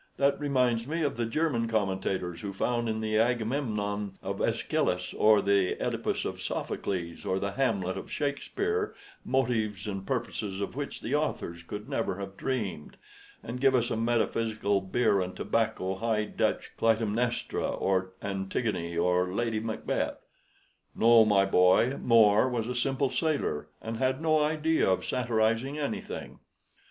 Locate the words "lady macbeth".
19.31-20.17